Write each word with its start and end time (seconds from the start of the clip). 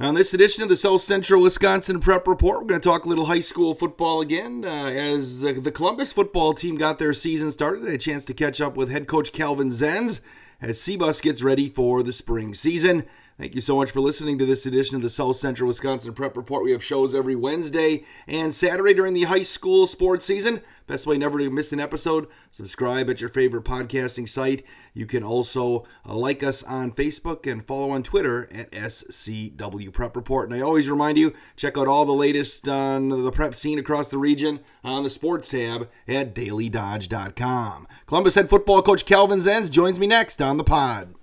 On 0.00 0.14
this 0.14 0.32
edition 0.32 0.62
of 0.62 0.70
the 0.70 0.76
South 0.76 1.02
Central 1.02 1.42
Wisconsin 1.42 2.00
Prep 2.00 2.26
Report, 2.26 2.60
we're 2.60 2.68
going 2.68 2.80
to 2.80 2.88
talk 2.88 3.04
a 3.04 3.08
little 3.08 3.26
high 3.26 3.40
school 3.40 3.74
football 3.74 4.22
again. 4.22 4.64
Uh, 4.64 4.86
as 4.86 5.44
uh, 5.44 5.52
the 5.58 5.70
Columbus 5.70 6.10
football 6.10 6.54
team 6.54 6.76
got 6.76 6.98
their 6.98 7.12
season 7.12 7.50
started, 7.50 7.84
a 7.84 7.98
chance 7.98 8.24
to 8.24 8.32
catch 8.32 8.62
up 8.62 8.78
with 8.78 8.90
head 8.90 9.06
coach 9.06 9.30
Calvin 9.30 9.68
Zenz 9.68 10.22
as 10.58 10.80
CBUS 10.80 11.20
gets 11.20 11.42
ready 11.42 11.68
for 11.68 12.02
the 12.02 12.14
spring 12.14 12.54
season. 12.54 13.04
Thank 13.40 13.54
you 13.54 13.62
so 13.62 13.76
much 13.76 13.90
for 13.90 14.00
listening 14.00 14.36
to 14.36 14.44
this 14.44 14.66
edition 14.66 14.96
of 14.96 15.02
the 15.02 15.08
South 15.08 15.34
Central 15.34 15.68
Wisconsin 15.68 16.12
Prep 16.12 16.36
Report. 16.36 16.62
We 16.62 16.72
have 16.72 16.84
shows 16.84 17.14
every 17.14 17.34
Wednesday 17.34 18.04
and 18.26 18.52
Saturday 18.52 18.92
during 18.92 19.14
the 19.14 19.22
high 19.22 19.40
school 19.40 19.86
sports 19.86 20.26
season. 20.26 20.60
Best 20.86 21.06
way 21.06 21.16
never 21.16 21.38
to 21.38 21.48
miss 21.48 21.72
an 21.72 21.80
episode, 21.80 22.26
subscribe 22.50 23.08
at 23.08 23.22
your 23.22 23.30
favorite 23.30 23.64
podcasting 23.64 24.28
site. 24.28 24.62
You 24.92 25.06
can 25.06 25.24
also 25.24 25.86
uh, 26.06 26.12
like 26.16 26.42
us 26.42 26.62
on 26.64 26.92
Facebook 26.92 27.50
and 27.50 27.66
follow 27.66 27.88
on 27.92 28.02
Twitter 28.02 28.46
at 28.52 28.72
SCW 28.72 29.90
Prep 29.90 30.16
Report. 30.16 30.50
And 30.50 30.60
I 30.60 30.62
always 30.62 30.90
remind 30.90 31.16
you, 31.16 31.32
check 31.56 31.78
out 31.78 31.88
all 31.88 32.04
the 32.04 32.12
latest 32.12 32.68
on 32.68 33.08
the 33.08 33.32
prep 33.32 33.54
scene 33.54 33.78
across 33.78 34.10
the 34.10 34.18
region 34.18 34.60
on 34.84 35.02
the 35.02 35.08
sports 35.08 35.48
tab 35.48 35.88
at 36.06 36.34
dailydodge.com. 36.34 37.88
Columbus 38.04 38.34
head 38.34 38.50
football 38.50 38.82
coach 38.82 39.06
Calvin 39.06 39.38
Zenz 39.38 39.70
joins 39.70 39.98
me 39.98 40.06
next 40.06 40.42
on 40.42 40.58
the 40.58 40.64
pod. 40.64 41.14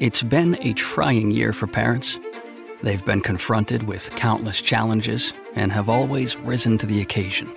It's 0.00 0.22
been 0.22 0.56
a 0.62 0.72
trying 0.72 1.30
year 1.30 1.52
for 1.52 1.66
parents. 1.66 2.18
They've 2.82 3.04
been 3.04 3.20
confronted 3.20 3.82
with 3.82 4.10
countless 4.12 4.62
challenges 4.62 5.34
and 5.56 5.70
have 5.72 5.90
always 5.90 6.38
risen 6.38 6.78
to 6.78 6.86
the 6.86 7.02
occasion. 7.02 7.52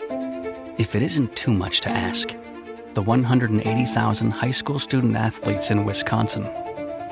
If 0.77 0.93
it 0.93 1.01
isn't 1.01 1.37
too 1.37 1.53
much 1.53 1.79
to 1.81 1.89
ask, 1.89 2.35
the 2.95 3.01
180,000 3.01 4.31
high 4.31 4.51
school 4.51 4.77
student 4.77 5.15
athletes 5.15 5.71
in 5.71 5.85
Wisconsin 5.85 6.43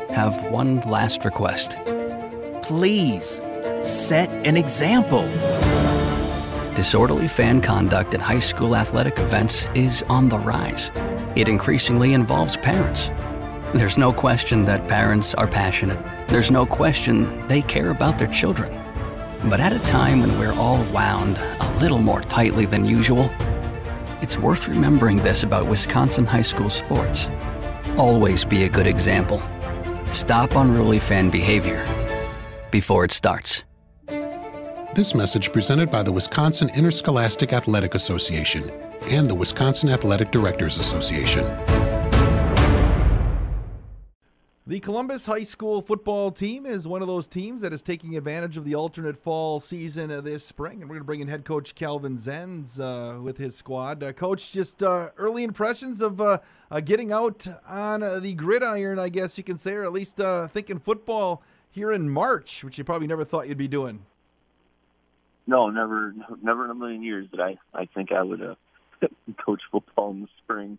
have 0.10 0.52
one 0.52 0.82
last 0.82 1.24
request. 1.24 1.78
Please 2.62 3.42
set 3.82 4.30
an 4.46 4.58
example. 4.58 5.30
Disorderly 6.76 7.30
fan 7.30 7.62
conduct 7.62 8.14
at 8.14 8.20
high 8.20 8.40
school 8.40 8.76
athletic 8.76 9.18
events 9.18 9.66
is 9.76 10.04
on 10.10 10.28
the 10.28 10.40
rise. 10.40 10.92
It 11.38 11.48
increasingly 11.48 12.16
involves 12.16 12.58
parents 12.58 13.12
there's 13.74 13.98
no 13.98 14.12
question 14.12 14.66
that 14.66 14.88
parents 14.88 15.34
are 15.34 15.48
passionate. 15.48 16.00
There's 16.28 16.52
no 16.52 16.66
question 16.66 17.48
they 17.48 17.62
care 17.62 17.92
about 17.92 18.18
their 18.18 18.28
children. 18.28 18.70
But 19.50 19.60
at 19.62 19.72
a 19.72 19.80
time 19.80 20.20
when 20.20 20.38
we're 20.38 20.54
all 20.54 20.84
wound 20.92 21.38
a 21.38 21.78
little 21.80 22.00
more 22.00 22.22
tightly 22.22 22.66
than 22.66 22.84
usual, 22.84 23.30
it's 24.22 24.38
worth 24.38 24.68
remembering 24.68 25.18
this 25.18 25.44
about 25.44 25.68
Wisconsin 25.68 26.26
high 26.26 26.42
school 26.42 26.70
sports. 26.70 27.30
Always 27.98 28.44
be 28.44 28.66
a 28.66 28.70
good 28.70 28.88
example. 28.88 29.42
Stop 30.12 30.56
unruly 30.56 31.00
fan 31.00 31.30
behavior 31.30 31.88
before 32.72 33.06
it 33.06 33.12
starts. 33.12 33.64
This 34.94 35.16
message 35.16 35.54
presented 35.54 35.90
by 35.90 36.04
the 36.04 36.12
Wisconsin 36.12 36.70
Interscholastic 36.76 37.54
Athletic 37.54 37.96
Association 37.96 38.70
and 39.10 39.30
the 39.30 39.36
Wisconsin 39.36 39.90
Athletic 39.90 40.30
Directors 40.30 40.78
Association. 40.78 41.46
The 44.72 44.80
Columbus 44.80 45.26
High 45.26 45.44
School 45.44 45.82
football 45.82 46.32
team 46.32 46.66
is 46.66 46.88
one 46.88 47.02
of 47.02 47.08
those 47.10 47.28
teams 47.28 47.60
that 47.60 47.74
is 47.74 47.82
taking 47.82 48.16
advantage 48.16 48.56
of 48.56 48.64
the 48.64 48.76
alternate 48.76 49.18
fall 49.18 49.60
season 49.60 50.24
this 50.24 50.46
spring. 50.46 50.80
And 50.80 50.84
we're 50.84 50.96
going 50.96 51.02
to 51.02 51.04
bring 51.04 51.20
in 51.20 51.28
head 51.28 51.44
coach 51.44 51.76
Calvin 51.76 52.18
Zenz 52.18 52.80
uh, 52.80 53.22
with 53.22 53.36
his 53.36 53.54
squad. 53.54 54.02
Uh, 54.02 54.14
coach, 54.14 54.54
just 54.54 54.82
uh, 54.82 55.10
early 55.18 55.44
impressions 55.44 56.00
of 56.00 56.22
uh, 56.22 56.38
uh, 56.72 56.80
getting 56.80 57.12
out 57.12 57.46
on 57.68 58.02
uh, 58.02 58.22
the 58.22 58.34
gridiron, 58.34 58.98
I 58.98 59.10
guess 59.10 59.38
you 59.38 59.44
can 59.44 59.58
say, 59.58 59.74
or 59.74 59.84
at 59.84 59.92
least 59.92 60.22
thinking 60.54 60.80
football 60.80 61.44
here 61.70 61.92
in 61.92 62.10
March, 62.10 62.64
which 62.64 62.78
you 62.78 62.86
probably 62.86 63.08
never 63.08 63.26
thought 63.26 63.50
you'd 63.50 63.58
be 63.58 63.68
doing. 63.68 64.06
No, 65.48 65.70
never, 65.70 66.16
never 66.42 66.64
in 66.64 66.72
a 66.72 66.76
million 66.76 67.04
years 67.04 67.28
did 67.30 67.42
I. 67.42 67.58
I 67.74 67.88
think 67.88 68.14
I 68.14 68.24
would 68.24 68.56
coach 69.46 69.64
football 69.70 70.12
in 70.12 70.22
the 70.22 70.28
spring. 70.42 70.78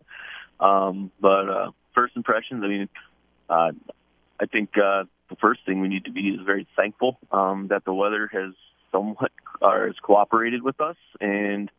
Um, 0.59 1.11
but 1.21 1.73
first 1.93 2.15
impressions, 2.15 2.63
I 2.63 2.67
mean 2.67 2.89
uh, 3.53 3.71
I 4.39 4.45
think 4.45 4.69
uh, 4.77 5.03
the 5.29 5.35
first 5.39 5.61
thing 5.65 5.81
we 5.81 5.87
need 5.87 6.05
to 6.05 6.11
be 6.11 6.29
is 6.29 6.41
very 6.45 6.67
thankful 6.75 7.17
um, 7.31 7.67
that 7.69 7.85
the 7.85 7.93
weather 7.93 8.29
has 8.31 8.53
somewhat 8.91 9.31
uh, 9.61 9.85
has 9.85 9.95
cooperated 10.01 10.63
with 10.63 10.79
us 10.81 10.97
and 11.21 11.69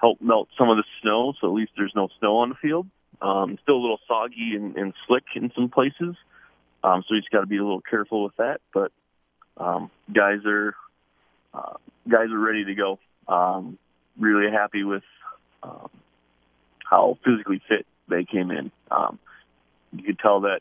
helped 0.00 0.22
melt 0.22 0.48
some 0.56 0.68
of 0.68 0.76
the 0.76 0.84
snow. 1.02 1.34
So 1.40 1.48
at 1.48 1.54
least 1.54 1.72
there's 1.76 1.92
no 1.94 2.08
snow 2.18 2.38
on 2.38 2.50
the 2.50 2.54
field. 2.54 2.86
Um, 3.20 3.58
still 3.62 3.76
a 3.76 3.82
little 3.82 4.00
soggy 4.06 4.54
and, 4.54 4.76
and 4.76 4.92
slick 5.06 5.24
in 5.34 5.50
some 5.54 5.70
places. 5.70 6.16
Um, 6.84 7.02
so 7.08 7.14
you 7.14 7.20
just 7.20 7.30
got 7.30 7.40
to 7.40 7.46
be 7.46 7.56
a 7.56 7.62
little 7.62 7.80
careful 7.80 8.24
with 8.24 8.36
that. 8.36 8.60
But 8.72 8.92
um, 9.56 9.90
guys 10.12 10.40
are 10.46 10.74
uh, 11.54 11.76
guys 12.08 12.30
are 12.30 12.38
ready 12.38 12.64
to 12.66 12.74
go. 12.74 12.98
Um, 13.26 13.78
really 14.18 14.52
happy 14.52 14.84
with 14.84 15.02
um, 15.62 15.90
how 16.88 17.18
physically 17.24 17.60
fit 17.68 17.86
they 18.08 18.24
came 18.24 18.50
in. 18.50 18.70
Um, 18.90 19.18
you 19.92 20.02
could 20.02 20.18
tell 20.18 20.40
that 20.40 20.60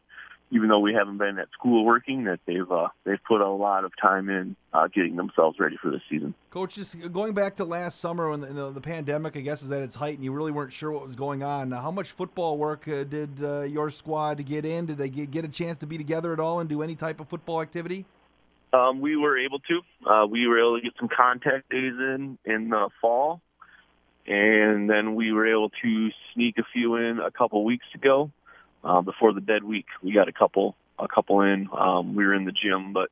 even 0.51 0.69
though 0.69 0.79
we 0.79 0.93
haven't 0.93 1.17
been 1.17 1.39
at 1.39 1.47
school 1.51 1.83
working, 1.83 2.25
that 2.25 2.39
they've 2.45 2.71
uh, 2.71 2.87
they've 3.03 3.23
put 3.27 3.41
a 3.41 3.49
lot 3.49 3.83
of 3.83 3.91
time 3.99 4.29
in 4.29 4.55
uh, 4.73 4.87
getting 4.87 5.15
themselves 5.15 5.59
ready 5.59 5.75
for 5.81 5.89
this 5.89 6.01
season. 6.09 6.33
Coach, 6.51 6.75
just 6.75 7.11
going 7.11 7.33
back 7.33 7.55
to 7.55 7.65
last 7.65 7.99
summer 7.99 8.29
when 8.29 8.41
the, 8.41 8.47
the, 8.47 8.71
the, 8.71 8.81
pandemic, 8.81 9.35
I 9.35 9.41
guess, 9.41 9.63
was 9.63 9.71
at 9.71 9.81
its 9.81 9.95
height, 9.95 10.15
and 10.15 10.23
you 10.23 10.31
really 10.31 10.51
weren't 10.51 10.71
sure 10.71 10.91
what 10.91 11.05
was 11.05 11.15
going 11.15 11.43
on. 11.43 11.71
How 11.71 11.91
much 11.91 12.11
football 12.11 12.57
work 12.57 12.87
uh, 12.87 13.03
did 13.03 13.43
uh, 13.43 13.61
your 13.61 13.89
squad 13.89 14.45
get 14.45 14.65
in? 14.65 14.85
Did 14.85 14.97
they 14.97 15.09
get, 15.09 15.31
get, 15.31 15.45
a 15.45 15.49
chance 15.49 15.77
to 15.79 15.87
be 15.87 15.97
together 15.97 16.31
at 16.31 16.39
all 16.39 16.59
and 16.59 16.69
do 16.69 16.83
any 16.83 16.95
type 16.95 17.19
of 17.19 17.27
football 17.27 17.61
activity? 17.61 18.05
Um, 18.71 19.01
we 19.01 19.17
were 19.17 19.37
able 19.37 19.59
to. 19.59 19.81
Uh, 20.09 20.25
we 20.27 20.47
were 20.47 20.59
able 20.59 20.77
to 20.77 20.83
get 20.83 20.93
some 20.99 21.09
contact 21.09 21.69
days 21.69 21.93
in 21.97 22.37
in 22.45 22.69
the 22.69 22.89
fall, 23.01 23.41
and 24.27 24.89
then 24.89 25.15
we 25.15 25.33
were 25.33 25.47
able 25.47 25.71
to 25.81 26.09
sneak 26.33 26.57
a 26.59 26.63
few 26.71 26.95
in 26.95 27.19
a 27.19 27.31
couple 27.31 27.63
weeks 27.65 27.85
ago 27.95 28.31
uh, 28.85 29.01
before 29.01 29.33
the 29.33 29.41
dead 29.41 29.63
week. 29.63 29.87
We 30.01 30.13
got 30.13 30.29
a 30.29 30.31
couple 30.31 30.75
a 30.97 31.07
couple 31.07 31.41
in. 31.41 31.67
Um, 31.77 32.15
we 32.15 32.25
were 32.25 32.33
in 32.33 32.45
the 32.45 32.53
gym, 32.53 32.93
but 32.93 33.09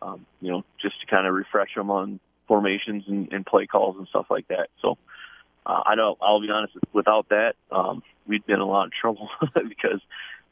um, 0.00 0.26
you 0.40 0.50
know, 0.50 0.64
just 0.80 1.00
to 1.00 1.06
kind 1.06 1.26
of 1.26 1.34
refresh 1.34 1.74
them 1.76 1.90
on 1.90 2.18
formations 2.48 3.04
and, 3.06 3.32
and 3.32 3.46
play 3.46 3.66
calls 3.66 3.96
and 3.96 4.08
stuff 4.08 4.26
like 4.30 4.48
that. 4.48 4.68
So 4.80 4.98
uh, 5.64 5.82
I 5.86 5.94
know 5.94 6.16
I'll 6.20 6.40
be 6.40 6.50
honest. 6.50 6.74
Without 6.92 7.28
that, 7.28 7.54
um, 7.70 8.02
we'd 8.26 8.44
been 8.46 8.56
in 8.56 8.62
a 8.62 8.66
lot 8.66 8.86
of 8.86 8.92
trouble 8.92 9.28
because 9.54 10.00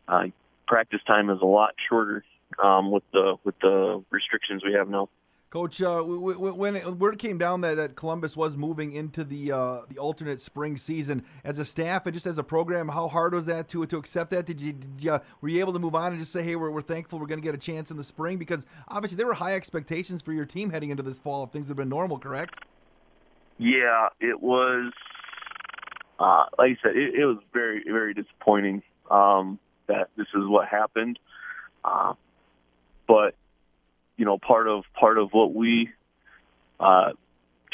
uh, 0.07 0.27
practice 0.69 1.01
time 1.07 1.31
is 1.31 1.41
a 1.43 1.47
lot 1.47 1.75
shorter 1.89 2.25
um, 2.63 2.91
with 2.91 3.05
the 3.13 3.37
with 3.45 3.59
the 3.61 4.05
restrictions 4.11 4.63
we 4.65 4.75
have 4.75 4.89
now. 4.89 5.09
Coach, 5.51 5.83
uh, 5.83 6.01
when 6.03 6.77
it, 6.77 6.87
word 6.99 7.19
came 7.19 7.37
down 7.37 7.61
that, 7.63 7.77
that 7.77 7.97
Columbus 7.97 8.37
was 8.37 8.57
moving 8.57 8.93
into 8.93 9.25
the 9.25 9.51
uh, 9.51 9.81
the 9.89 9.99
alternate 9.99 10.41
spring 10.41 10.77
season, 10.77 11.25
as 11.43 11.59
a 11.59 11.65
staff 11.65 12.07
and 12.07 12.15
just 12.15 12.25
as 12.25 12.39
a 12.39 12.45
program, 12.45 12.87
how 12.87 13.09
hard 13.09 13.35
was 13.35 13.47
that 13.47 13.69
to 13.71 13.85
to 13.85 13.97
accept 13.97 14.31
that? 14.31 14.47
Did 14.47 14.61
you, 14.61 14.75
did 14.75 15.03
you 15.03 15.21
were 15.41 15.49
you 15.49 15.59
able 15.59 15.73
to 15.73 15.81
move 15.81 15.97
on 15.97 16.13
and 16.13 16.21
just 16.21 16.33
say, 16.33 16.45
hey, 16.45 16.55
we're, 16.55 16.71
we're 16.71 16.83
thankful 16.83 17.19
we're 17.19 17.27
going 17.27 17.41
to 17.41 17.45
get 17.45 17.57
a 17.57 17.59
chance 17.59 17.91
in 17.91 17.97
the 17.97 18.05
spring? 18.05 18.39
Because 18.39 18.65
obviously 18.87 19.17
there 19.17 19.27
were 19.27 19.35
high 19.35 19.57
expectations 19.57 20.23
for 20.23 20.33
your 20.33 20.45
team 20.45 20.71
heading 20.71 20.91
into 20.91 21.03
this 21.03 21.19
fall 21.19 21.43
if 21.43 21.51
things 21.51 21.67
had 21.67 21.77
been 21.77 21.89
normal, 21.89 22.21
correct? 22.21 22.55
Yeah, 23.59 24.11
it 24.21 24.41
was. 24.41 24.93
Uh, 26.21 26.45
like 26.59 26.79
I 26.79 26.79
said, 26.81 26.97
it, 26.97 27.15
it 27.17 27.27
was 27.27 27.39
very 27.53 27.83
very 27.85 28.15
disappointing 28.15 28.85
um, 29.11 29.59
that 29.89 30.11
this 30.17 30.29
is 30.33 30.47
what 30.47 30.69
happened. 30.69 31.19
Uh, 31.85 32.15
but 33.09 33.35
you 34.21 34.27
know, 34.27 34.37
part 34.37 34.69
of 34.69 34.85
part 34.93 35.17
of 35.17 35.31
what 35.33 35.55
we 35.55 35.89
uh, 36.79 37.13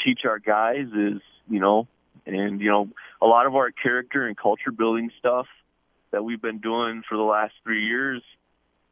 teach 0.05 0.21
our 0.23 0.39
guys 0.39 0.85
is, 0.95 1.21
you 1.49 1.59
know, 1.59 1.89
and 2.25 2.61
you 2.61 2.69
know, 2.69 2.87
a 3.21 3.25
lot 3.25 3.45
of 3.47 3.55
our 3.57 3.69
character 3.71 4.25
and 4.25 4.37
culture 4.37 4.71
building 4.71 5.11
stuff 5.19 5.47
that 6.11 6.23
we've 6.23 6.41
been 6.41 6.59
doing 6.59 7.03
for 7.09 7.17
the 7.17 7.23
last 7.23 7.53
three 7.65 7.85
years, 7.85 8.23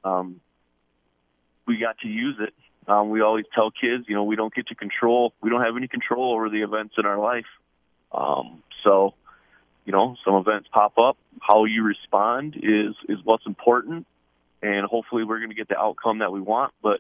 um, 0.04 0.42
we 1.66 1.78
got 1.78 1.98
to 2.00 2.10
use 2.10 2.36
it. 2.42 2.54
Um, 2.90 3.10
we 3.10 3.22
always 3.22 3.46
tell 3.56 3.72
kids, 3.72 4.04
you 4.10 4.16
know, 4.16 4.26
we 4.26 4.36
don't 4.36 4.54
get 4.54 4.68
to 4.68 4.76
control, 4.76 5.32
we 5.42 5.50
don't 5.50 5.62
have 5.62 5.78
any 5.78 5.88
control 5.88 6.34
over 6.34 6.50
the 6.50 6.62
events 6.62 6.96
in 6.98 7.06
our 7.06 7.18
life. 7.18 7.48
Um, 8.12 8.64
so, 8.84 9.14
you 9.86 9.94
know, 9.94 10.18
some 10.26 10.36
events 10.36 10.68
pop 10.74 10.98
up. 10.98 11.16
How 11.40 11.64
you 11.64 11.84
respond 11.84 12.58
is 12.58 12.96
is 13.08 13.20
what's 13.24 13.46
important, 13.46 14.08
and 14.62 14.86
hopefully, 14.86 15.24
we're 15.24 15.38
going 15.40 15.52
to 15.52 15.56
get 15.56 15.70
the 15.70 15.78
outcome 15.78 16.20
that 16.20 16.34
we 16.34 16.42
want. 16.42 16.74
But 16.84 17.00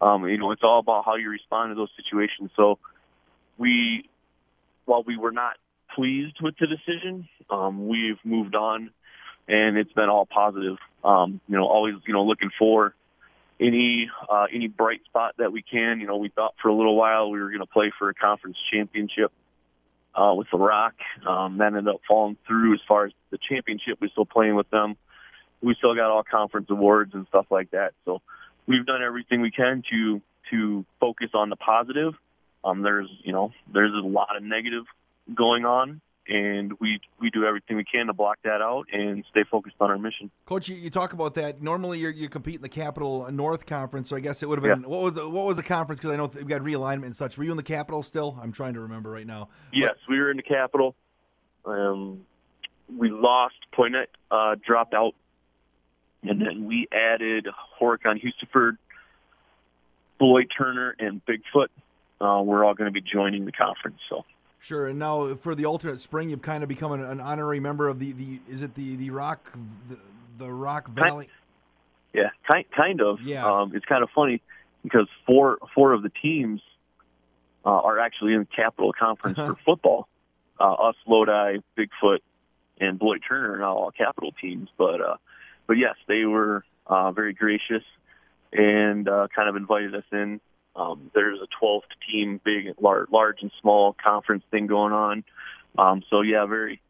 um, 0.00 0.26
you 0.28 0.38
know, 0.38 0.50
it's 0.52 0.62
all 0.62 0.78
about 0.78 1.04
how 1.04 1.16
you 1.16 1.30
respond 1.30 1.70
to 1.70 1.74
those 1.74 1.90
situations. 1.96 2.50
So 2.56 2.78
we, 3.56 4.08
while 4.84 5.02
we 5.02 5.16
were 5.16 5.32
not 5.32 5.54
pleased 5.94 6.36
with 6.42 6.54
the 6.58 6.66
decision, 6.66 7.28
um, 7.50 7.88
we've 7.88 8.18
moved 8.24 8.54
on, 8.54 8.90
and 9.48 9.76
it's 9.76 9.92
been 9.92 10.08
all 10.08 10.26
positive. 10.26 10.76
Um, 11.04 11.40
you 11.48 11.56
know, 11.56 11.66
always 11.66 11.94
you 12.06 12.12
know 12.12 12.24
looking 12.24 12.50
for 12.58 12.94
any 13.60 14.10
uh, 14.28 14.46
any 14.52 14.68
bright 14.68 15.00
spot 15.06 15.34
that 15.38 15.52
we 15.52 15.62
can. 15.62 16.00
You 16.00 16.06
know, 16.06 16.16
we 16.16 16.28
thought 16.28 16.54
for 16.60 16.68
a 16.68 16.74
little 16.74 16.96
while 16.96 17.30
we 17.30 17.40
were 17.40 17.48
going 17.48 17.60
to 17.60 17.66
play 17.66 17.92
for 17.98 18.08
a 18.08 18.14
conference 18.14 18.56
championship 18.72 19.32
uh, 20.14 20.34
with 20.34 20.48
the 20.50 20.58
Rock. 20.58 20.94
Um, 21.26 21.58
that 21.58 21.68
ended 21.68 21.88
up 21.88 22.00
falling 22.06 22.36
through 22.46 22.74
as 22.74 22.80
far 22.86 23.06
as 23.06 23.12
the 23.30 23.38
championship. 23.48 23.98
We're 24.00 24.08
still 24.08 24.26
playing 24.26 24.56
with 24.56 24.70
them. 24.70 24.96
We 25.62 25.74
still 25.74 25.94
got 25.94 26.10
all 26.10 26.22
conference 26.22 26.68
awards 26.70 27.14
and 27.14 27.26
stuff 27.28 27.46
like 27.50 27.70
that. 27.70 27.94
So 28.04 28.20
we've 28.66 28.86
done 28.86 29.02
everything 29.02 29.40
we 29.40 29.50
can 29.50 29.82
to 29.90 30.20
to 30.50 30.84
focus 31.00 31.30
on 31.34 31.50
the 31.50 31.56
positive. 31.56 32.14
Um, 32.64 32.82
there's 32.82 33.08
you 33.22 33.32
know 33.32 33.52
there's 33.72 33.92
a 33.92 34.06
lot 34.06 34.36
of 34.36 34.42
negative 34.42 34.84
going 35.34 35.64
on, 35.64 36.00
and 36.28 36.72
we 36.80 37.00
we 37.20 37.30
do 37.30 37.44
everything 37.44 37.76
we 37.76 37.84
can 37.84 38.06
to 38.06 38.12
block 38.12 38.38
that 38.44 38.60
out 38.60 38.86
and 38.92 39.24
stay 39.30 39.44
focused 39.50 39.76
on 39.80 39.90
our 39.90 39.98
mission. 39.98 40.30
Coach, 40.46 40.68
you, 40.68 40.76
you 40.76 40.90
talk 40.90 41.12
about 41.12 41.34
that. 41.34 41.62
Normally, 41.62 42.00
you 42.00 42.08
you 42.08 42.28
compete 42.28 42.56
in 42.56 42.62
the 42.62 42.68
Capital 42.68 43.30
North 43.30 43.66
Conference, 43.66 44.08
so 44.08 44.16
I 44.16 44.20
guess 44.20 44.42
it 44.42 44.48
would 44.48 44.58
have 44.58 44.64
been 44.64 44.82
yeah. 44.82 44.88
what 44.88 45.02
was 45.02 45.14
the, 45.14 45.28
what 45.28 45.46
was 45.46 45.56
the 45.56 45.62
conference? 45.62 46.00
Because 46.00 46.14
I 46.14 46.16
know 46.16 46.30
we've 46.32 46.48
got 46.48 46.62
realignment 46.62 47.06
and 47.06 47.16
such. 47.16 47.38
Were 47.38 47.44
you 47.44 47.50
in 47.50 47.56
the 47.56 47.62
Capital 47.62 48.02
still? 48.02 48.38
I'm 48.40 48.52
trying 48.52 48.74
to 48.74 48.80
remember 48.80 49.10
right 49.10 49.26
now. 49.26 49.48
Yes, 49.72 49.94
but, 50.06 50.12
we 50.12 50.18
were 50.18 50.30
in 50.30 50.36
the 50.36 50.42
Capital. 50.42 50.94
Um, 51.64 52.22
we 52.94 53.10
lost. 53.10 53.54
Poynette 53.76 54.06
uh, 54.30 54.56
dropped 54.64 54.94
out, 54.94 55.14
and 56.28 56.40
then 56.40 56.64
we 56.66 56.88
added 56.92 57.46
Horicon, 57.80 58.20
Hustisford, 58.22 58.76
Beloit 60.18 60.46
Turner, 60.56 60.94
and 60.98 61.20
Bigfoot. 61.24 61.68
Uh, 62.20 62.42
we're 62.42 62.64
all 62.64 62.74
going 62.74 62.92
to 62.92 62.92
be 62.92 63.02
joining 63.02 63.44
the 63.44 63.52
conference. 63.52 63.98
So. 64.08 64.24
Sure, 64.60 64.86
and 64.88 64.98
now 64.98 65.34
for 65.36 65.54
the 65.54 65.66
alternate 65.66 66.00
spring, 66.00 66.30
you've 66.30 66.42
kind 66.42 66.62
of 66.62 66.68
become 66.68 66.92
an, 66.92 67.04
an 67.04 67.20
honorary 67.20 67.60
member 67.60 67.88
of 67.88 67.98
the, 67.98 68.12
the 68.12 68.40
is 68.48 68.62
it 68.62 68.74
the 68.74 68.96
the 68.96 69.10
Rock 69.10 69.52
the, 69.88 69.98
the 70.38 70.50
Rock 70.50 70.88
Valley? 70.88 71.28
yeah, 72.12 72.30
kind 72.50 72.64
kind 72.74 73.00
of. 73.00 73.20
Yeah, 73.22 73.46
um, 73.46 73.72
it's 73.76 73.84
kind 73.84 74.02
of 74.02 74.08
funny 74.14 74.42
because 74.82 75.06
four 75.26 75.58
four 75.74 75.92
of 75.92 76.02
the 76.02 76.10
teams 76.22 76.62
uh, 77.64 77.70
are 77.70 77.98
actually 77.98 78.32
in 78.32 78.40
the 78.40 78.48
Capital 78.56 78.92
Conference 78.92 79.36
for 79.36 79.56
football. 79.64 80.08
Uh, 80.58 80.72
us, 80.72 80.96
Lodi, 81.06 81.58
Bigfoot, 81.78 82.20
and 82.80 82.98
Beloit 82.98 83.20
Turner 83.28 83.54
are 83.54 83.58
now 83.58 83.76
all 83.76 83.90
Capital 83.90 84.32
teams. 84.40 84.68
But 84.78 85.00
uh, 85.00 85.16
but 85.66 85.74
yes, 85.74 85.94
they 86.08 86.24
were 86.24 86.64
uh, 86.86 87.12
very 87.12 87.32
gracious 87.32 87.82
and 88.52 89.08
uh, 89.08 89.28
kind 89.34 89.48
of 89.48 89.56
invited 89.56 89.94
us 89.94 90.04
in 90.12 90.40
um, 90.76 91.10
there's 91.14 91.40
a 91.40 91.46
12 91.58 91.82
team, 92.10 92.40
big, 92.44 92.74
large, 92.80 93.08
large 93.10 93.38
and 93.40 93.50
small 93.60 93.94
conference 94.02 94.44
thing 94.50 94.66
going 94.66 94.92
on. 94.92 95.24
Um, 95.78 96.02
so 96.10 96.20
yeah, 96.20 96.44
very, 96.46 96.80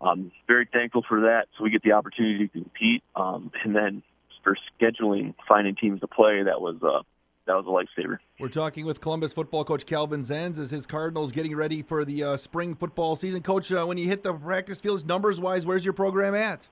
um, 0.00 0.32
very 0.48 0.68
thankful 0.72 1.04
for 1.08 1.22
that. 1.22 1.46
So 1.56 1.64
we 1.64 1.70
get 1.70 1.82
the 1.82 1.92
opportunity 1.92 2.48
to 2.48 2.52
compete, 2.52 3.02
um, 3.14 3.52
and 3.64 3.74
then 3.74 4.02
for 4.42 4.56
scheduling, 4.80 5.34
finding 5.48 5.76
teams 5.76 6.00
to 6.00 6.08
play, 6.08 6.42
that 6.42 6.60
was 6.60 6.76
uh, 6.82 7.02
that 7.46 7.54
was 7.54 7.66
a 7.66 8.00
lifesaver. 8.00 8.18
We're 8.40 8.48
talking 8.48 8.84
with 8.84 9.00
Columbus 9.00 9.32
football 9.32 9.64
coach 9.64 9.86
Calvin 9.86 10.20
Zenz 10.20 10.58
as 10.58 10.70
his 10.70 10.86
Cardinals 10.86 11.30
getting 11.32 11.54
ready 11.54 11.82
for 11.82 12.04
the 12.04 12.22
uh, 12.24 12.36
spring 12.36 12.74
football 12.74 13.16
season. 13.16 13.42
Coach, 13.42 13.72
uh, 13.72 13.84
when 13.84 13.96
you 13.96 14.06
hit 14.06 14.22
the 14.22 14.34
practice 14.34 14.80
fields, 14.80 15.04
numbers 15.04 15.40
wise, 15.40 15.64
where's 15.64 15.84
your 15.84 15.94
program 15.94 16.34
at? 16.34 16.68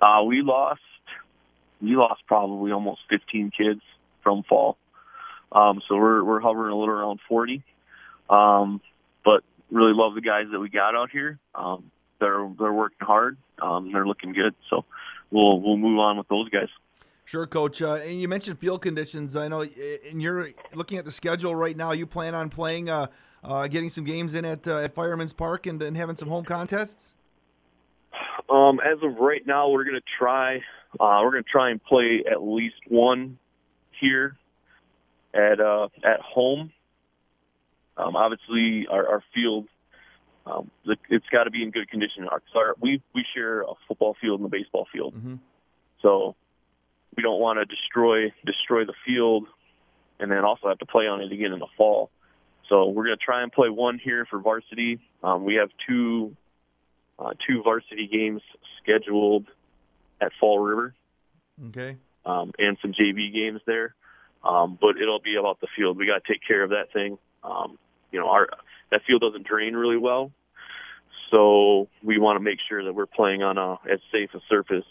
Uh, 0.00 0.24
we 0.24 0.42
lost, 0.42 0.80
we 1.80 1.96
lost 1.96 2.22
probably 2.26 2.72
almost 2.72 3.00
15 3.10 3.50
kids 3.56 3.80
from 4.22 4.42
fall. 4.44 4.76
Um, 5.52 5.82
so 5.88 5.96
we're 5.96 6.22
we're 6.22 6.40
hovering 6.40 6.72
a 6.72 6.76
little 6.76 6.94
around 6.94 7.20
40. 7.28 7.62
Um, 8.28 8.80
but 9.24 9.42
really 9.70 9.92
love 9.92 10.14
the 10.14 10.20
guys 10.20 10.46
that 10.52 10.60
we 10.60 10.68
got 10.68 10.94
out 10.94 11.10
here. 11.10 11.38
Um, 11.54 11.90
they're 12.20 12.48
they're 12.58 12.72
working 12.72 12.98
hard. 13.00 13.36
Um, 13.60 13.92
they're 13.92 14.06
looking 14.06 14.32
good. 14.32 14.54
So 14.68 14.84
we'll 15.30 15.60
we'll 15.60 15.76
move 15.76 15.98
on 15.98 16.18
with 16.18 16.28
those 16.28 16.48
guys. 16.50 16.68
Sure, 17.24 17.46
Coach. 17.46 17.80
Uh, 17.80 17.94
and 17.94 18.20
you 18.20 18.26
mentioned 18.26 18.58
field 18.58 18.82
conditions. 18.82 19.36
I 19.36 19.46
know, 19.46 19.60
and 19.60 20.20
you're 20.20 20.50
looking 20.74 20.98
at 20.98 21.04
the 21.04 21.12
schedule 21.12 21.54
right 21.54 21.76
now. 21.76 21.92
You 21.92 22.04
plan 22.04 22.34
on 22.34 22.50
playing, 22.50 22.90
uh, 22.90 23.06
uh, 23.44 23.68
getting 23.68 23.88
some 23.88 24.02
games 24.02 24.34
in 24.34 24.44
at, 24.44 24.66
uh, 24.66 24.78
at 24.78 24.94
Fireman's 24.94 25.32
Park 25.32 25.66
and, 25.66 25.80
and 25.80 25.96
having 25.96 26.16
some 26.16 26.28
home 26.28 26.44
contests. 26.44 27.14
Um, 28.50 28.80
as 28.80 28.98
of 29.02 29.16
right 29.16 29.46
now, 29.46 29.70
we're 29.70 29.84
going 29.84 30.00
to 30.00 30.06
try. 30.18 30.56
Uh, 30.98 31.20
we're 31.22 31.32
to 31.42 31.42
try 31.42 31.70
and 31.70 31.82
play 31.82 32.24
at 32.30 32.42
least 32.42 32.76
one 32.88 33.38
here 34.00 34.36
at 35.32 35.60
uh, 35.60 35.88
at 36.04 36.20
home. 36.20 36.72
Um, 37.96 38.16
obviously, 38.16 38.86
our, 38.90 39.06
our 39.06 39.24
field 39.34 39.68
um, 40.46 40.70
it's 40.84 41.26
got 41.30 41.44
to 41.44 41.50
be 41.50 41.62
in 41.62 41.70
good 41.70 41.90
condition. 41.90 42.26
Our, 42.28 42.42
our, 42.54 42.74
we 42.80 43.02
we 43.14 43.24
share 43.34 43.62
a 43.62 43.72
football 43.86 44.16
field 44.20 44.40
and 44.40 44.46
a 44.46 44.50
baseball 44.50 44.86
field, 44.92 45.14
mm-hmm. 45.14 45.36
so 46.02 46.34
we 47.16 47.22
don't 47.22 47.40
want 47.40 47.58
to 47.58 47.64
destroy 47.64 48.32
destroy 48.44 48.84
the 48.84 48.94
field, 49.06 49.46
and 50.18 50.30
then 50.30 50.44
also 50.44 50.68
have 50.68 50.78
to 50.78 50.86
play 50.86 51.06
on 51.06 51.20
it 51.20 51.30
again 51.30 51.52
in 51.52 51.58
the 51.58 51.68
fall. 51.76 52.10
So 52.68 52.88
we're 52.88 53.04
going 53.04 53.18
to 53.18 53.24
try 53.24 53.42
and 53.42 53.52
play 53.52 53.68
one 53.68 53.98
here 54.02 54.26
for 54.30 54.38
varsity. 54.38 55.00
Um, 55.22 55.44
we 55.44 55.56
have 55.56 55.70
two 55.88 56.36
uh, 57.20 57.32
two 57.46 57.62
varsity 57.62 58.08
games 58.10 58.42
scheduled 58.82 59.46
at 60.20 60.32
Fall 60.40 60.58
River. 60.58 60.94
Okay. 61.68 61.96
Um, 62.24 62.52
and 62.58 62.76
some 62.80 62.92
JV 62.92 63.32
games 63.32 63.60
there. 63.66 63.94
Um, 64.42 64.78
but 64.80 64.96
it'll 64.96 65.20
be 65.20 65.36
about 65.36 65.60
the 65.60 65.66
field. 65.76 65.98
We 65.98 66.06
got 66.06 66.24
to 66.24 66.32
take 66.32 66.40
care 66.46 66.62
of 66.62 66.70
that 66.70 66.92
thing. 66.92 67.18
Um, 67.44 67.78
you 68.10 68.18
know, 68.18 68.28
our 68.28 68.48
that 68.90 69.02
field 69.06 69.20
doesn't 69.20 69.46
drain 69.46 69.74
really 69.74 69.98
well, 69.98 70.32
so 71.30 71.88
we 72.02 72.18
want 72.18 72.36
to 72.38 72.40
make 72.40 72.58
sure 72.68 72.82
that 72.84 72.94
we're 72.94 73.06
playing 73.06 73.42
on 73.42 73.58
a 73.58 73.72
as 73.90 74.00
safe 74.10 74.30
a 74.34 74.40
surface 74.48 74.86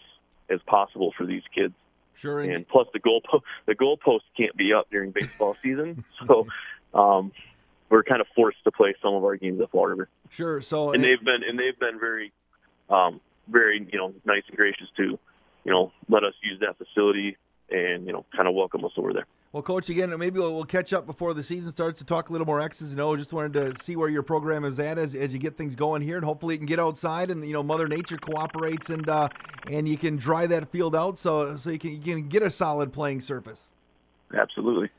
as 0.49 0.59
possible 0.67 1.13
for 1.17 1.25
these 1.25 1.41
kids. 1.53 1.73
Sure. 2.15 2.39
And 2.41 2.67
plus, 2.67 2.87
the 2.93 2.99
goal 2.99 3.21
po- 3.29 3.43
the 3.65 3.75
goalpost 3.75 4.21
can't 4.37 4.55
be 4.55 4.71
up 4.73 4.89
during 4.91 5.11
baseball 5.11 5.55
season, 5.63 6.03
so 6.27 6.47
um, 6.93 7.31
we're 7.89 8.03
kind 8.03 8.21
of 8.21 8.27
forced 8.35 8.63
to 8.63 8.71
play 8.71 8.95
some 9.01 9.13
of 9.13 9.23
our 9.23 9.35
games 9.35 9.59
at 9.61 9.71
Fall 9.71 9.87
River. 9.87 10.09
Sure. 10.29 10.61
So 10.61 10.91
and 10.91 11.03
they've 11.03 11.23
been 11.23 11.43
and 11.47 11.57
they've 11.57 11.77
been 11.79 11.99
very, 11.99 12.31
um, 12.89 13.19
very 13.47 13.87
you 13.91 13.97
know 13.97 14.13
nice 14.25 14.43
and 14.47 14.57
gracious 14.57 14.87
to, 14.97 15.03
you 15.63 15.71
know, 15.71 15.91
let 16.07 16.23
us 16.23 16.33
use 16.43 16.59
that 16.61 16.77
facility 16.77 17.37
and 17.71 18.05
you 18.05 18.13
know 18.13 18.25
kind 18.35 18.47
of 18.47 18.55
welcome 18.55 18.85
us 18.85 18.91
over 18.97 19.13
there. 19.13 19.25
Well, 19.51 19.63
Coach, 19.63 19.89
again, 19.89 20.15
maybe 20.19 20.39
we'll, 20.39 20.53
we'll, 20.53 20.63
catch 20.63 20.93
up 20.93 21.07
before 21.07 21.33
the 21.33 21.41
season 21.41 21.71
starts 21.71 21.97
to 21.97 22.05
talk 22.05 22.29
a 22.29 22.31
little 22.31 22.45
more 22.45 22.61
X's 22.61 22.91
and 22.91 23.01
O's. 23.01 23.17
Just 23.17 23.33
wanted 23.33 23.53
to 23.53 23.83
see 23.83 23.95
where 23.95 24.07
your 24.07 24.21
program 24.21 24.63
is 24.63 24.77
at 24.77 24.99
as, 24.99 25.15
as 25.15 25.33
you 25.33 25.39
get 25.39 25.57
things 25.57 25.75
going 25.75 26.03
here, 26.03 26.17
and 26.17 26.25
hopefully 26.25 26.53
you 26.53 26.59
can 26.59 26.67
get 26.67 26.79
outside 26.79 27.31
and 27.31 27.43
you 27.43 27.53
know 27.53 27.63
Mother 27.63 27.87
Nature 27.87 28.17
cooperates 28.17 28.91
and 28.91 29.09
uh, 29.09 29.29
and 29.67 29.87
you 29.87 29.97
can 29.97 30.17
dry 30.17 30.45
that 30.45 30.71
field 30.71 30.95
out 30.95 31.17
so 31.17 31.57
so 31.57 31.71
you 31.71 31.79
can 31.79 31.93
you 31.93 31.99
can 31.99 32.27
get 32.27 32.43
a 32.43 32.51
solid 32.51 32.93
playing 32.93 33.21
surface. 33.21 33.69
Absolutely. 34.37 34.91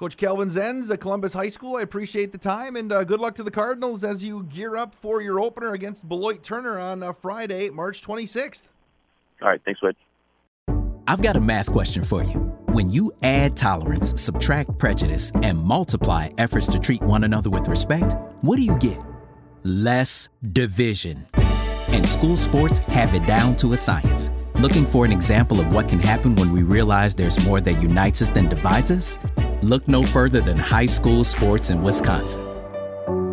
Coach 0.00 0.16
Kelvin 0.16 0.48
Zenz, 0.48 0.90
at 0.90 0.98
Columbus 0.98 1.34
High 1.34 1.50
School. 1.50 1.76
I 1.76 1.82
appreciate 1.82 2.32
the 2.32 2.38
time 2.38 2.76
and 2.76 2.90
uh, 2.90 3.04
good 3.04 3.20
luck 3.20 3.34
to 3.34 3.42
the 3.42 3.50
Cardinals 3.50 4.02
as 4.02 4.24
you 4.24 4.44
gear 4.44 4.74
up 4.74 4.94
for 4.94 5.20
your 5.20 5.38
opener 5.38 5.74
against 5.74 6.08
Beloit 6.08 6.42
Turner 6.42 6.78
on 6.78 7.02
uh, 7.02 7.12
Friday, 7.12 7.68
March 7.68 8.00
26th. 8.00 8.62
All 9.42 9.48
right, 9.48 9.60
thanks, 9.62 9.82
Wade. 9.82 9.96
I've 11.06 11.20
got 11.20 11.36
a 11.36 11.40
math 11.40 11.70
question 11.70 12.02
for 12.02 12.22
you. 12.22 12.38
When 12.68 12.88
you 12.88 13.12
add 13.22 13.58
tolerance, 13.58 14.18
subtract 14.18 14.78
prejudice, 14.78 15.32
and 15.42 15.60
multiply 15.60 16.30
efforts 16.38 16.68
to 16.68 16.78
treat 16.78 17.02
one 17.02 17.24
another 17.24 17.50
with 17.50 17.68
respect, 17.68 18.16
what 18.40 18.56
do 18.56 18.62
you 18.62 18.78
get? 18.78 19.04
Less 19.64 20.30
division. 20.54 21.26
And 21.88 22.08
school 22.08 22.38
sports 22.38 22.78
have 22.78 23.14
it 23.14 23.26
down 23.26 23.54
to 23.56 23.74
a 23.74 23.76
science. 23.76 24.30
Looking 24.54 24.86
for 24.86 25.04
an 25.04 25.12
example 25.12 25.60
of 25.60 25.70
what 25.74 25.90
can 25.90 25.98
happen 25.98 26.36
when 26.36 26.52
we 26.52 26.62
realize 26.62 27.14
there's 27.14 27.44
more 27.44 27.60
that 27.60 27.82
unites 27.82 28.22
us 28.22 28.30
than 28.30 28.48
divides 28.48 28.90
us? 28.90 29.18
Look 29.62 29.86
no 29.86 30.02
further 30.02 30.40
than 30.40 30.56
high 30.56 30.86
school 30.86 31.22
sports 31.22 31.68
in 31.68 31.82
Wisconsin. 31.82 32.42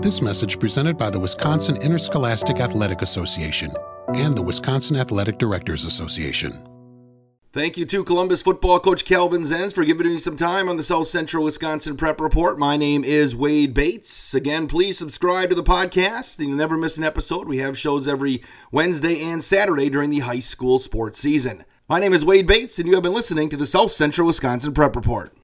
This 0.02 0.22
message 0.22 0.60
presented 0.60 0.98
by 0.98 1.10
the 1.10 1.20
Wisconsin 1.20 1.78
Interscholastic 1.78 2.60
Athletic 2.60 3.02
Association 3.02 3.72
and 4.10 4.36
the 4.36 4.42
Wisconsin 4.42 4.98
Athletic 4.98 5.38
Directors 5.38 5.86
Association. 5.86 6.52
Thank 7.54 7.78
you 7.78 7.86
to 7.86 8.04
Columbus 8.04 8.42
football 8.42 8.82
coach 8.82 9.06
Calvin 9.06 9.44
Zenz 9.44 9.74
for 9.74 9.86
giving 9.86 10.08
me 10.08 10.18
some 10.18 10.36
time 10.36 10.68
on 10.68 10.76
the 10.76 10.84
South 10.84 11.08
Central 11.08 11.46
Wisconsin 11.46 11.96
Prep 11.96 12.20
Report. 12.20 12.60
My 12.60 12.76
name 12.76 13.06
is 13.06 13.34
Wade 13.34 13.74
Bates. 13.74 14.34
Again, 14.34 14.68
please 14.68 14.98
subscribe 14.98 15.50
to 15.50 15.56
the 15.56 15.64
podcast 15.64 16.40
and 16.40 16.50
you'll 16.50 16.58
never 16.58 16.78
miss 16.78 16.98
an 16.98 17.06
episode. 17.06 17.48
We 17.48 17.60
have 17.60 17.80
shows 17.80 18.06
every 18.06 18.44
Wednesday 18.70 19.24
and 19.24 19.42
Saturday 19.42 19.90
during 19.90 20.10
the 20.10 20.20
high 20.20 20.40
school 20.40 20.78
sports 20.78 21.20
season. 21.20 21.64
My 21.88 22.02
name 22.02 22.12
is 22.12 22.26
Wade 22.26 22.48
Bates, 22.48 22.80
and 22.80 22.88
you 22.88 22.96
have 22.96 23.04
been 23.04 23.14
listening 23.14 23.48
to 23.48 23.56
the 23.56 23.66
South 23.66 23.94
Central 23.94 24.28
Wisconsin 24.28 24.74
Prep 24.74 24.94
Report. 24.94 25.34